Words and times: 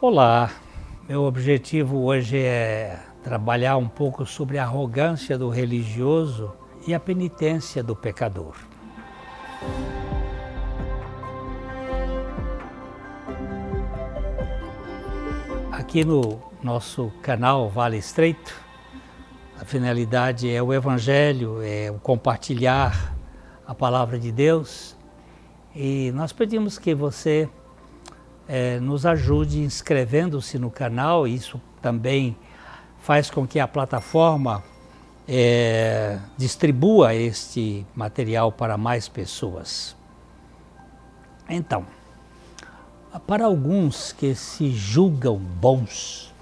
Olá, 0.00 0.52
meu 1.08 1.24
objetivo 1.24 2.04
hoje 2.04 2.38
é 2.38 3.00
trabalhar 3.20 3.76
um 3.78 3.88
pouco 3.88 4.24
sobre 4.24 4.56
a 4.56 4.62
arrogância 4.62 5.36
do 5.36 5.48
religioso 5.48 6.52
e 6.86 6.94
a 6.94 7.00
penitência 7.00 7.82
do 7.82 7.96
pecador. 7.96 8.54
Aqui 15.72 16.04
no 16.04 16.40
nosso 16.62 17.12
canal 17.20 17.68
Vale 17.68 17.98
Estreito, 17.98 18.54
a 19.60 19.64
finalidade 19.64 20.48
é 20.48 20.62
o 20.62 20.72
Evangelho, 20.72 21.60
é 21.60 21.90
o 21.90 21.98
compartilhar 21.98 23.16
a 23.66 23.74
palavra 23.74 24.16
de 24.16 24.30
Deus 24.30 24.96
e 25.74 26.12
nós 26.14 26.32
pedimos 26.32 26.78
que 26.78 26.94
você 26.94 27.48
é, 28.48 28.80
nos 28.80 29.04
ajude 29.04 29.60
inscrevendo-se 29.60 30.58
no 30.58 30.70
canal. 30.70 31.26
Isso 31.28 31.60
também 31.82 32.36
faz 33.00 33.30
com 33.30 33.46
que 33.46 33.60
a 33.60 33.68
plataforma 33.68 34.64
é, 35.28 36.18
distribua 36.36 37.14
este 37.14 37.86
material 37.94 38.50
para 38.50 38.78
mais 38.78 39.06
pessoas. 39.08 39.94
Então, 41.48 41.86
para 43.26 43.44
alguns 43.44 44.12
que 44.12 44.34
se 44.34 44.70
julgam 44.70 45.36
bons, 45.36 46.32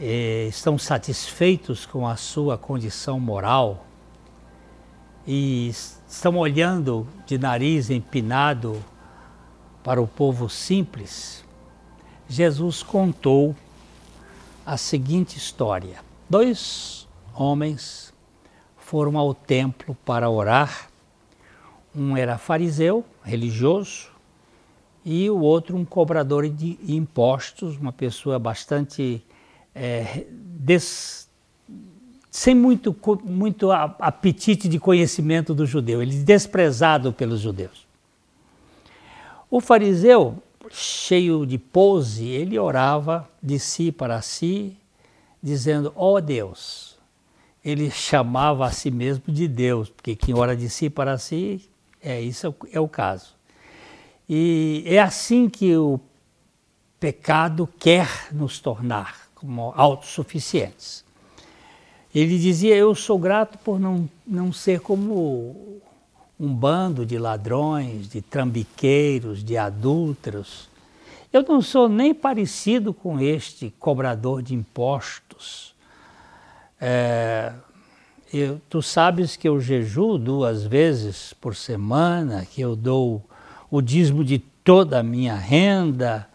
é, 0.00 0.46
estão 0.48 0.78
satisfeitos 0.78 1.86
com 1.86 2.06
a 2.06 2.16
sua 2.16 2.58
condição 2.58 3.18
moral 3.18 3.84
e 5.26 5.68
estão 5.68 6.36
olhando 6.36 7.06
de 7.24 7.38
nariz 7.38 7.90
empinado 7.90 8.82
para 9.86 10.02
o 10.02 10.06
povo 10.08 10.50
simples, 10.50 11.44
Jesus 12.28 12.82
contou 12.82 13.54
a 14.66 14.76
seguinte 14.76 15.38
história: 15.38 16.00
dois 16.28 17.06
homens 17.32 18.12
foram 18.76 19.16
ao 19.16 19.32
templo 19.32 19.96
para 20.04 20.28
orar. 20.28 20.90
Um 21.94 22.16
era 22.16 22.36
fariseu, 22.36 23.04
religioso, 23.22 24.08
e 25.04 25.30
o 25.30 25.38
outro 25.38 25.76
um 25.76 25.84
cobrador 25.84 26.48
de 26.48 26.76
impostos, 26.88 27.76
uma 27.76 27.92
pessoa 27.92 28.40
bastante 28.40 29.22
é, 29.72 30.26
des, 30.28 31.30
sem 32.28 32.56
muito, 32.56 32.94
muito 33.22 33.70
apetite 33.70 34.68
de 34.68 34.80
conhecimento 34.80 35.54
do 35.54 35.64
judeu, 35.64 36.02
ele 36.02 36.16
desprezado 36.24 37.12
pelos 37.12 37.40
judeus. 37.40 37.85
O 39.56 39.60
fariseu, 39.62 40.42
cheio 40.70 41.46
de 41.46 41.56
pose, 41.56 42.26
ele 42.26 42.58
orava 42.58 43.26
de 43.42 43.58
si 43.58 43.90
para 43.90 44.20
si, 44.20 44.76
dizendo: 45.42 45.94
Ó 45.96 46.12
oh 46.12 46.20
Deus. 46.20 46.98
Ele 47.64 47.90
chamava 47.90 48.66
a 48.66 48.70
si 48.70 48.90
mesmo 48.90 49.32
de 49.32 49.48
Deus, 49.48 49.88
porque 49.88 50.14
quem 50.14 50.34
ora 50.34 50.54
de 50.54 50.68
si 50.68 50.90
para 50.90 51.16
si, 51.16 51.70
é 52.02 52.20
isso 52.20 52.54
é 52.70 52.78
o 52.78 52.86
caso. 52.86 53.34
E 54.28 54.84
é 54.84 55.00
assim 55.00 55.48
que 55.48 55.74
o 55.74 55.98
pecado 57.00 57.66
quer 57.78 58.28
nos 58.32 58.60
tornar 58.60 59.30
como 59.34 59.72
autossuficientes. 59.74 61.02
Ele 62.14 62.38
dizia: 62.38 62.76
Eu 62.76 62.94
sou 62.94 63.18
grato 63.18 63.56
por 63.60 63.80
não, 63.80 64.06
não 64.26 64.52
ser 64.52 64.80
como 64.80 65.80
um 66.38 66.54
bando 66.54 67.06
de 67.06 67.18
ladrões, 67.18 68.08
de 68.08 68.20
trambiqueiros, 68.20 69.42
de 69.42 69.56
adúlteros. 69.56 70.68
Eu 71.32 71.42
não 71.42 71.60
sou 71.60 71.88
nem 71.88 72.14
parecido 72.14 72.92
com 72.92 73.18
este 73.18 73.74
cobrador 73.78 74.42
de 74.42 74.54
impostos. 74.54 75.74
É, 76.80 77.52
eu, 78.32 78.60
tu 78.68 78.82
sabes 78.82 79.36
que 79.36 79.48
eu 79.48 79.60
jejuo 79.60 80.18
duas 80.18 80.64
vezes 80.64 81.32
por 81.32 81.54
semana, 81.54 82.44
que 82.44 82.60
eu 82.60 82.76
dou 82.76 83.24
o 83.70 83.80
dízimo 83.80 84.22
de 84.22 84.38
toda 84.38 85.00
a 85.00 85.02
minha 85.02 85.34
renda. 85.34 86.28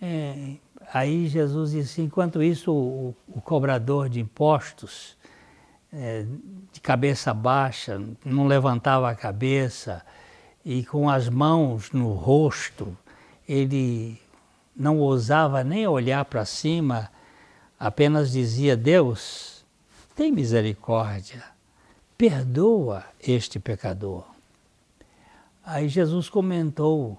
É, 0.00 0.54
aí 0.92 1.26
Jesus 1.26 1.72
disse: 1.72 2.02
enquanto 2.02 2.42
isso, 2.42 2.72
o, 2.72 3.14
o 3.28 3.40
cobrador 3.40 4.08
de 4.08 4.20
impostos 4.20 5.16
é, 5.94 6.24
de 6.72 6.80
cabeça 6.80 7.32
baixa, 7.32 8.00
não 8.24 8.46
levantava 8.46 9.08
a 9.08 9.14
cabeça 9.14 10.04
e 10.64 10.84
com 10.84 11.08
as 11.08 11.28
mãos 11.28 11.92
no 11.92 12.12
rosto, 12.12 12.96
ele 13.48 14.20
não 14.74 14.98
ousava 14.98 15.62
nem 15.62 15.86
olhar 15.86 16.24
para 16.24 16.44
cima, 16.44 17.10
apenas 17.78 18.32
dizia: 18.32 18.76
Deus, 18.76 19.64
tem 20.16 20.32
misericórdia, 20.32 21.44
perdoa 22.18 23.04
este 23.22 23.60
pecador. 23.60 24.24
Aí 25.64 25.88
Jesus 25.88 26.28
comentou 26.28 27.18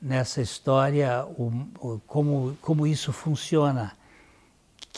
nessa 0.00 0.40
história 0.40 1.26
o, 1.26 1.52
o, 1.78 2.00
como, 2.06 2.56
como 2.62 2.86
isso 2.86 3.12
funciona. 3.12 3.92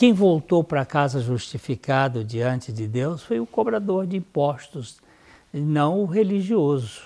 Quem 0.03 0.11
voltou 0.11 0.65
para 0.65 0.85
casa 0.85 1.21
justificado 1.21 2.25
diante 2.25 2.73
de 2.73 2.89
Deus 2.89 3.23
foi 3.23 3.39
o 3.39 3.45
cobrador 3.45 4.05
de 4.05 4.17
impostos, 4.17 4.97
não 5.53 6.01
o 6.01 6.05
religioso. 6.05 7.03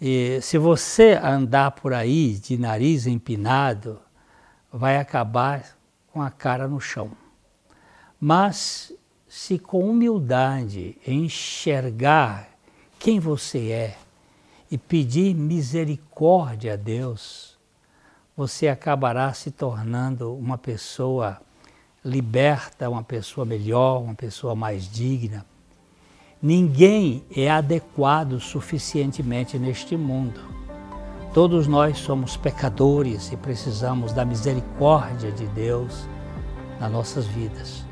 E 0.00 0.38
se 0.40 0.56
você 0.56 1.18
andar 1.20 1.72
por 1.72 1.92
aí 1.92 2.34
de 2.34 2.56
nariz 2.56 3.08
empinado, 3.08 3.98
vai 4.72 4.98
acabar 4.98 5.76
com 6.12 6.22
a 6.22 6.30
cara 6.30 6.68
no 6.68 6.80
chão. 6.80 7.10
Mas 8.20 8.92
se 9.26 9.58
com 9.58 9.90
humildade 9.90 10.96
enxergar 11.04 12.50
quem 13.00 13.18
você 13.18 13.70
é 13.72 13.98
e 14.70 14.78
pedir 14.78 15.34
misericórdia 15.34 16.74
a 16.74 16.76
Deus, 16.76 17.58
você 18.36 18.68
acabará 18.68 19.32
se 19.32 19.50
tornando 19.50 20.32
uma 20.32 20.56
pessoa 20.56 21.40
liberta, 22.08 22.88
uma 22.88 23.02
pessoa 23.02 23.44
melhor, 23.44 24.02
uma 24.02 24.14
pessoa 24.14 24.54
mais 24.54 24.90
digna. 24.90 25.44
Ninguém 26.40 27.24
é 27.36 27.50
adequado 27.50 28.40
suficientemente 28.40 29.58
neste 29.58 29.96
mundo. 29.96 30.40
Todos 31.34 31.66
nós 31.66 31.98
somos 31.98 32.36
pecadores 32.36 33.30
e 33.32 33.36
precisamos 33.36 34.12
da 34.12 34.24
misericórdia 34.24 35.30
de 35.30 35.46
Deus 35.48 36.08
nas 36.80 36.90
nossas 36.90 37.26
vidas. 37.26 37.84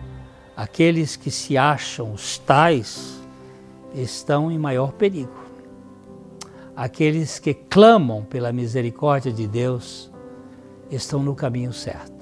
Aqueles 0.56 1.16
que 1.16 1.31
se 1.31 1.59
acham 1.59 2.12
os 2.12 2.38
tais 2.38 3.21
estão 3.94 4.50
em 4.50 4.59
maior 4.59 4.93
perigo. 4.93 5.44
Aqueles 6.75 7.38
que 7.38 7.53
clamam 7.53 8.25
pela 8.25 8.53
misericórdia 8.53 9.33
de 9.33 9.47
Deus 9.47 10.10
estão 10.91 11.22
no 11.22 11.34
caminho 11.34 11.72
certo. 11.72 12.16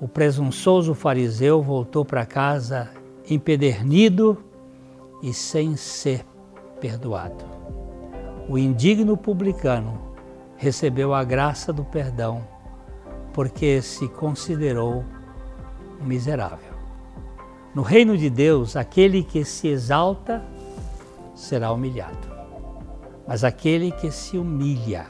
O 0.00 0.08
presunçoso 0.08 0.94
fariseu 0.94 1.62
voltou 1.62 2.06
para 2.06 2.24
casa 2.24 2.90
empedernido 3.28 4.42
e 5.22 5.34
sem 5.34 5.76
ser 5.76 6.24
perdoado. 6.80 7.44
O 8.48 8.56
indigno 8.56 9.14
publicano 9.14 10.00
recebeu 10.56 11.12
a 11.12 11.22
graça 11.22 11.70
do 11.70 11.84
perdão 11.84 12.42
porque 13.34 13.82
se 13.82 14.08
considerou 14.08 15.04
miserável. 16.00 16.74
No 17.74 17.82
reino 17.82 18.16
de 18.16 18.30
Deus, 18.30 18.76
aquele 18.76 19.22
que 19.22 19.44
se 19.44 19.68
exalta 19.68 20.42
será 21.34 21.70
humilhado, 21.72 22.26
mas 23.28 23.44
aquele 23.44 23.92
que 23.92 24.10
se 24.10 24.38
humilha 24.38 25.06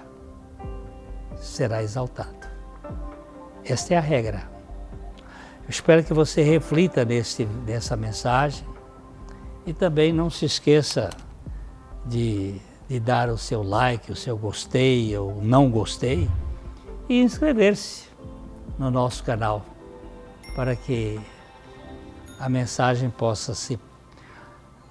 será 1.37 1.81
exaltado. 1.81 2.51
Esta 3.65 3.95
é 3.95 3.97
a 3.97 4.01
regra. 4.01 4.59
Espero 5.71 6.03
que 6.03 6.13
você 6.13 6.43
reflita 6.43 7.05
nesse, 7.05 7.45
nessa 7.45 7.97
mensagem 7.97 8.67
e 9.65 9.72
também 9.72 10.13
não 10.13 10.28
se 10.28 10.45
esqueça 10.45 11.11
de, 12.05 12.61
de 12.89 12.99
dar 12.99 13.28
o 13.28 13.39
seu 13.39 13.63
like, 13.63 14.11
o 14.11 14.17
seu 14.17 14.37
gostei 14.37 15.17
ou 15.17 15.41
não 15.41 15.71
gostei 15.71 16.28
e 17.09 17.22
inscrever-se 17.22 18.09
no 18.81 18.91
nosso 18.91 19.22
canal 19.22 19.65
para 20.57 20.75
que 20.75 21.21
a 22.41 22.49
mensagem 22.49 23.09
possa 23.09 23.55
se 23.55 23.78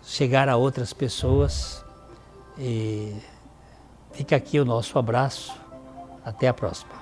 chegar 0.02 0.48
a 0.48 0.56
outras 0.56 0.94
pessoas 0.94 1.84
e 2.58 3.18
fica 4.14 4.38
aqui 4.38 4.58
o 4.62 4.64
nosso 4.64 4.98
abraço 4.98 5.54
até 6.24 6.48
a 6.48 6.54
próxima. 6.54 6.94